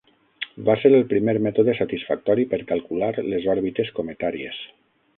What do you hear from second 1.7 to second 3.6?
satisfactori per calcular les